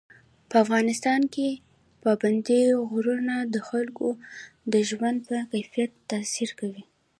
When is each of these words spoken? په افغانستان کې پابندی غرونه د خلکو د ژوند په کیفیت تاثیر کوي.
په 0.49 0.55
افغانستان 0.63 1.21
کې 1.33 1.49
پابندی 2.03 2.61
غرونه 2.91 3.35
د 3.53 3.55
خلکو 3.69 4.07
د 4.73 4.75
ژوند 4.89 5.17
په 5.27 5.35
کیفیت 5.51 5.91
تاثیر 6.11 6.49
کوي. 6.59 6.83